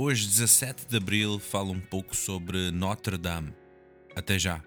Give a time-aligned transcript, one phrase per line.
[0.00, 3.52] Hoje, 17 de Abril, falo um pouco sobre Notre Dame.
[4.14, 4.62] Até já.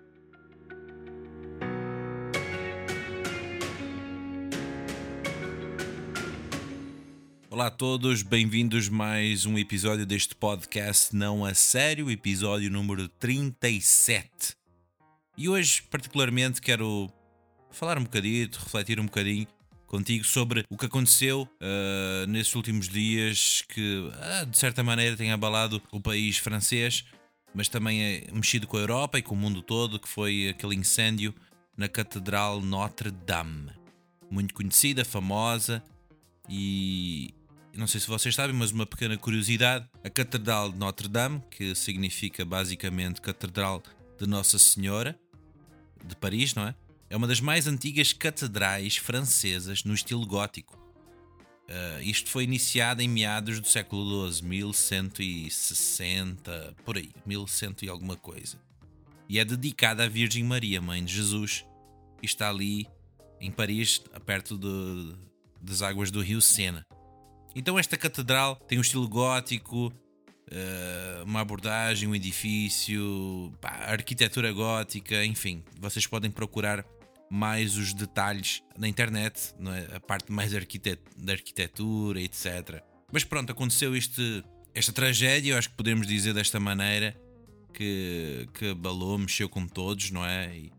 [7.50, 14.54] Olá a todos, bem-vindos mais um episódio deste podcast Não a Sério, episódio número 37.
[15.38, 17.10] E hoje, particularmente, quero
[17.70, 19.48] falar um bocadinho, refletir um bocadinho
[19.92, 25.34] contigo sobre o que aconteceu uh, nesses últimos dias que, uh, de certa maneira, tem
[25.34, 27.04] abalado o país francês,
[27.54, 30.76] mas também é mexido com a Europa e com o mundo todo, que foi aquele
[30.76, 31.36] incêndio
[31.76, 33.70] na Catedral Notre Dame.
[34.30, 35.84] Muito conhecida, famosa,
[36.48, 37.34] e
[37.76, 41.76] não sei se vocês sabem, mas uma pequena curiosidade: a Catedral de Notre Dame, que
[41.76, 43.84] significa basicamente Catedral
[44.18, 45.20] de Nossa Senhora
[46.02, 46.76] de Paris, não é?
[47.12, 50.78] É uma das mais antigas catedrais francesas no estilo gótico.
[51.68, 58.16] Uh, isto foi iniciado em meados do século XII, 1160, por aí, 1100 e alguma
[58.16, 58.58] coisa.
[59.28, 61.66] E é dedicada à Virgem Maria, Mãe de Jesus.
[62.24, 62.88] E está ali
[63.42, 65.14] em Paris, perto de,
[65.62, 66.88] das águas do rio Sena.
[67.54, 69.92] Então esta catedral tem um estilo gótico,
[70.50, 76.86] eh, uma abordagem, um edifício, arquitetura gótica, enfim, vocês podem procurar
[77.32, 79.96] mais os detalhes na internet, é?
[79.96, 82.84] a parte mais arquitet da arquitetura, etc.
[83.12, 84.44] Mas pronto, aconteceu este,
[84.76, 87.16] esta tragédia, eu acho que podemos dizer desta maneira,
[87.74, 90.54] que, que abalou, mexeu com todos, não é?
[90.54, 90.72] E,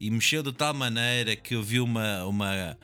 [0.00, 2.76] e mexeu de tal maneira que eu vi uma, uma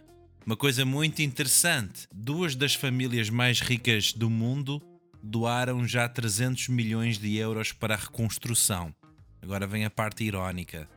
[0.49, 4.81] uma coisa muito interessante: duas das famílias mais ricas do mundo
[5.23, 8.95] doaram já 300 milhões de euros para a reconstrução.
[9.43, 10.89] Agora vem a parte irónica.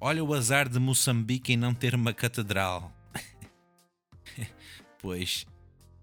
[0.00, 2.92] Olha o azar de Moçambique em não ter uma catedral.
[5.00, 5.46] pois.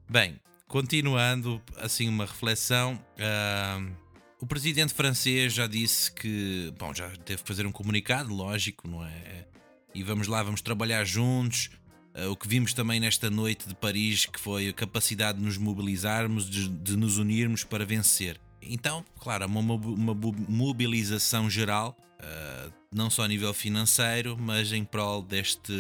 [0.10, 3.02] Bem, continuando assim uma reflexão.
[3.18, 3.96] Uh,
[4.40, 6.74] o presidente francês já disse que.
[6.78, 9.48] Bom, já teve que fazer um comunicado, lógico, não é?
[9.94, 11.70] E vamos lá, vamos trabalhar juntos
[12.16, 15.58] Uh, o que vimos também nesta noite de Paris, que foi a capacidade de nos
[15.58, 18.40] mobilizarmos, de, de nos unirmos para vencer.
[18.68, 20.14] Então, claro, uma, uma
[20.48, 25.74] mobilização geral, uh, não só a nível financeiro, mas em prol deste,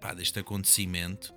[0.00, 1.34] pá, deste acontecimento.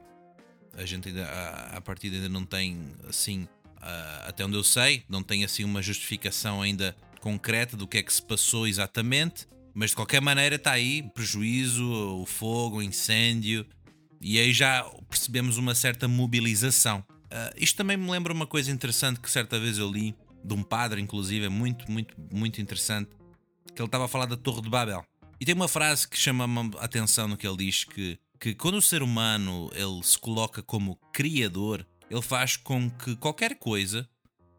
[0.73, 5.03] A gente ainda, a, a partida ainda não tem, assim, uh, até onde eu sei,
[5.09, 9.47] não tem assim uma justificação ainda concreta do que é que se passou exatamente.
[9.73, 11.85] Mas de qualquer maneira está aí prejuízo,
[12.21, 13.65] o fogo, o incêndio,
[14.19, 16.99] e aí já percebemos uma certa mobilização.
[17.09, 20.13] Uh, isto também me lembra uma coisa interessante que certa vez eu li,
[20.43, 23.09] de um padre, inclusive, é muito, muito, muito interessante,
[23.73, 25.05] que ele estava a falar da Torre de Babel.
[25.39, 28.75] E tem uma frase que chama-me a atenção no que ele diz: que, que quando
[28.75, 34.07] o ser humano ele se coloca como criador, ele faz com que qualquer coisa,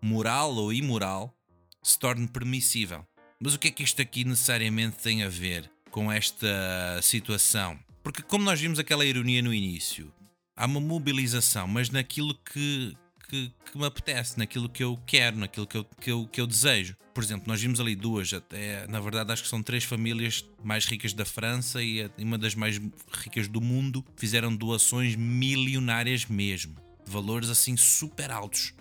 [0.00, 1.34] moral ou imoral,
[1.82, 3.06] se torne permissível.
[3.38, 7.78] Mas o que é que isto aqui necessariamente tem a ver com esta situação?
[8.02, 10.12] Porque, como nós vimos aquela ironia no início,
[10.56, 12.96] há uma mobilização, mas naquilo que,
[13.32, 16.46] que, que, me apetece, naquilo que eu quero, naquilo que eu, que, eu, que eu
[16.46, 16.94] desejo.
[17.14, 20.84] Por exemplo, nós vimos ali duas, até na verdade acho que são três famílias mais
[20.84, 22.78] ricas da França e uma das mais
[23.10, 28.74] ricas do mundo, fizeram doações milionárias mesmo, de valores assim super altos.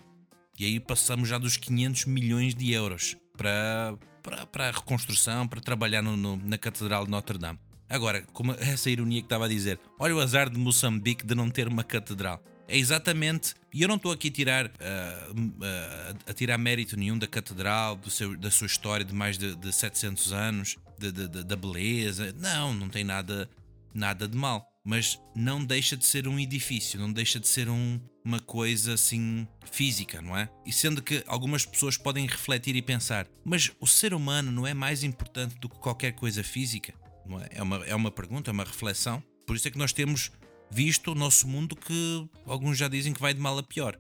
[0.60, 5.62] E aí passamos já dos 500 milhões de euros para, para, para a reconstrução, para
[5.62, 7.60] trabalhar no, no, na Catedral de Notre Dame.
[7.90, 11.50] Agora, como essa ironia que estava a dizer, olha o azar de Moçambique de não
[11.50, 12.42] ter uma catedral.
[12.72, 17.18] É exatamente, e eu não estou aqui a tirar, uh, uh, a tirar mérito nenhum
[17.18, 20.78] da catedral, seu, da sua história de mais de, de 700 anos,
[21.46, 22.34] da beleza.
[22.40, 23.50] Não, não tem nada,
[23.94, 24.66] nada de mal.
[24.86, 29.46] Mas não deixa de ser um edifício, não deixa de ser um, uma coisa assim
[29.70, 30.50] física, não é?
[30.66, 34.74] E sendo que algumas pessoas podem refletir e pensar, mas o ser humano não é
[34.74, 36.94] mais importante do que qualquer coisa física?
[37.52, 37.58] É?
[37.58, 37.62] é?
[37.62, 39.22] uma, é uma pergunta, é uma reflexão.
[39.46, 40.32] Por isso é que nós temos
[40.72, 43.98] visto o nosso mundo que alguns já dizem que vai de mal a pior.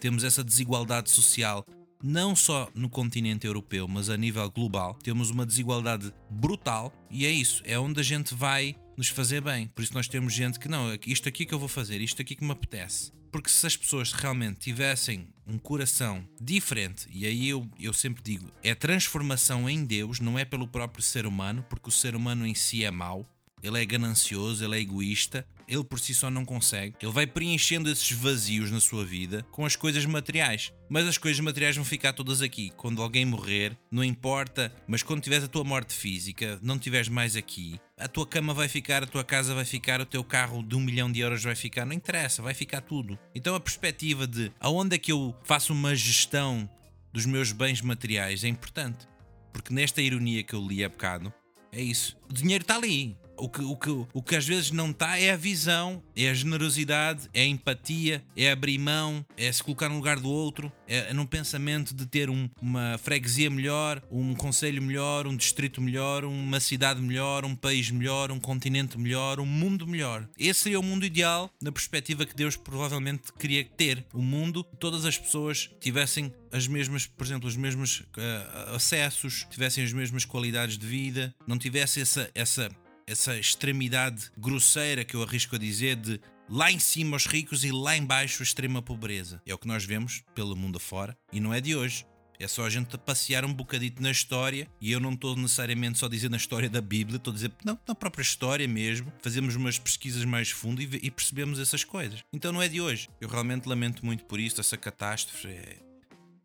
[0.00, 1.66] Temos essa desigualdade social,
[2.02, 4.94] não só no continente europeu, mas a nível global.
[5.02, 9.66] Temos uma desigualdade brutal e é isso, é onde a gente vai nos fazer bem.
[9.68, 12.36] Por isso nós temos gente que não, isto aqui que eu vou fazer, isto aqui
[12.36, 13.12] que me apetece.
[13.30, 18.52] Porque se as pessoas realmente tivessem um coração diferente, e aí eu, eu sempre digo,
[18.62, 22.54] é transformação em Deus, não é pelo próprio ser humano, porque o ser humano em
[22.54, 23.26] si é mau,
[23.62, 26.96] ele é ganancioso, ele é egoísta, ele por si só não consegue.
[27.00, 30.72] Ele vai preenchendo esses vazios na sua vida com as coisas materiais.
[30.88, 32.72] Mas as coisas materiais vão ficar todas aqui.
[32.76, 37.36] Quando alguém morrer, não importa, mas quando tiveres a tua morte física, não tiveres mais
[37.36, 40.74] aqui, a tua cama vai ficar, a tua casa vai ficar, o teu carro de
[40.74, 43.18] um milhão de euros vai ficar, não interessa, vai ficar tudo.
[43.34, 46.68] Então a perspectiva de aonde é que eu faço uma gestão
[47.12, 49.06] dos meus bens materiais é importante.
[49.52, 51.32] Porque nesta ironia que eu li há bocado,
[51.70, 52.16] é isso.
[52.28, 53.16] O dinheiro está ali.
[53.36, 56.34] O que, o, que, o que às vezes não está é a visão, é a
[56.34, 61.10] generosidade, é a empatia, é abrir mão, é se colocar no lugar do outro, é,
[61.10, 66.24] é num pensamento de ter um, uma freguesia melhor, um conselho melhor, um distrito melhor,
[66.24, 70.28] uma cidade melhor, um país melhor, um continente melhor, um mundo melhor.
[70.38, 74.04] Esse seria o mundo ideal na perspectiva que Deus provavelmente queria ter.
[74.12, 79.82] O mundo, todas as pessoas tivessem as mesmas, por exemplo, os mesmos uh, acessos, tivessem
[79.82, 82.70] as mesmas qualidades de vida, não tivesse essa, essa
[83.06, 87.72] essa extremidade grosseira que eu arrisco a dizer de lá em cima os ricos e
[87.72, 89.40] lá em baixo a extrema pobreza.
[89.46, 92.06] É o que nós vemos pelo mundo afora e não é de hoje.
[92.38, 96.06] É só a gente passear um bocadito na história e eu não estou necessariamente só
[96.06, 99.12] a dizer na história da Bíblia, estou a dizer não, na própria história mesmo.
[99.22, 102.20] Fazemos umas pesquisas mais fundo e, e, percebemos essas coisas.
[102.32, 103.08] Então não é de hoje.
[103.20, 105.46] Eu realmente lamento muito por isto, essa catástrofe.
[105.46, 105.78] É,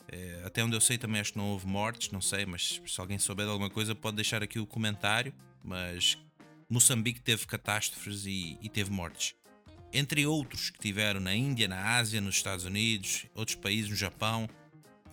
[0.09, 3.01] é, até onde eu sei também acho que não houve mortes, não sei, mas se
[3.01, 5.33] alguém souber de alguma coisa pode deixar aqui o comentário.
[5.63, 6.17] Mas
[6.69, 9.35] Moçambique teve catástrofes e, e teve mortes.
[9.93, 14.49] Entre outros que tiveram na Índia, na Ásia, nos Estados Unidos, outros países, no Japão,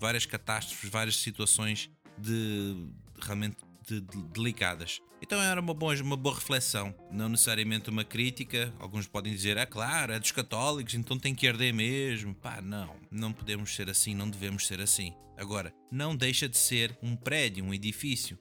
[0.01, 2.89] várias catástrofes, várias situações de
[3.21, 3.57] realmente
[3.87, 5.01] de, de, delicadas.
[5.23, 8.75] Então era uma boa, uma boa reflexão, não necessariamente uma crítica.
[8.79, 12.35] Alguns podem dizer, é claro, é dos católicos, então tem que arder mesmo.
[12.35, 15.15] Pá, não, não podemos ser assim, não devemos ser assim.
[15.37, 18.39] Agora, não deixa de ser um prédio, um edifício.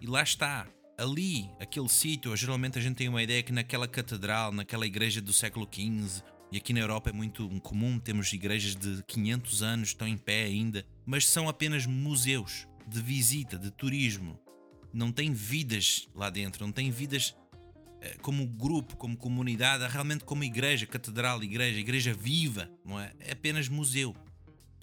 [0.00, 4.52] E lá está, ali, aquele sítio, geralmente a gente tem uma ideia que naquela catedral,
[4.52, 9.02] naquela igreja do século XV, e aqui na Europa é muito comum, temos igrejas de
[9.04, 14.38] 500 anos, estão em pé ainda, mas são apenas museus de visita, de turismo.
[14.92, 17.34] Não tem vidas lá dentro, não tem vidas
[18.02, 23.12] eh, como grupo, como comunidade, realmente como igreja, catedral, igreja, igreja viva, não é?
[23.20, 24.14] É apenas museu.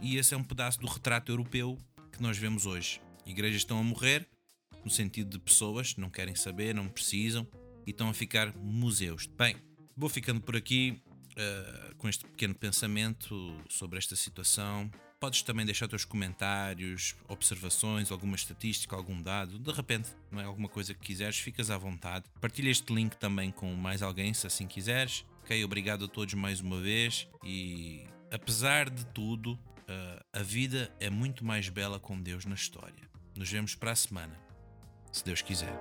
[0.01, 1.77] E esse é um pedaço do retrato europeu
[2.11, 2.99] que nós vemos hoje.
[3.25, 4.27] Igrejas estão a morrer,
[4.83, 7.47] no sentido de pessoas não querem saber, não precisam
[7.85, 9.25] e estão a ficar museus.
[9.25, 9.55] Bem,
[9.95, 14.89] vou ficando por aqui uh, com este pequeno pensamento sobre esta situação.
[15.19, 20.69] Podes também deixar teus comentários, observações, alguma estatística, algum dado, de repente, não é alguma
[20.69, 22.25] coisa que quiseres, ficas à vontade.
[22.39, 25.25] Partilha este link também com mais alguém, se assim quiseres.
[25.43, 31.09] Ok, obrigado a todos mais uma vez e apesar de tudo, uh, a vida é
[31.09, 33.09] muito mais bela com Deus na história.
[33.35, 34.48] Nos vemos para a semana
[35.11, 35.73] se Deus quiser.